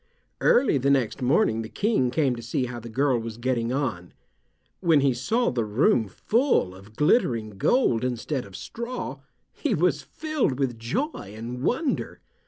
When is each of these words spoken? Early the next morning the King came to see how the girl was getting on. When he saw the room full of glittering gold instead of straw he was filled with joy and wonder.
Early 0.39 0.79
the 0.79 0.89
next 0.89 1.21
morning 1.21 1.61
the 1.61 1.69
King 1.69 2.09
came 2.09 2.35
to 2.35 2.41
see 2.41 2.65
how 2.65 2.79
the 2.79 2.89
girl 2.89 3.19
was 3.19 3.37
getting 3.37 3.71
on. 3.71 4.13
When 4.79 5.01
he 5.01 5.13
saw 5.13 5.51
the 5.51 5.63
room 5.63 6.07
full 6.07 6.73
of 6.73 6.95
glittering 6.95 7.51
gold 7.51 8.03
instead 8.03 8.43
of 8.43 8.55
straw 8.55 9.19
he 9.53 9.75
was 9.75 10.01
filled 10.01 10.57
with 10.57 10.79
joy 10.79 11.35
and 11.35 11.61
wonder. 11.61 12.19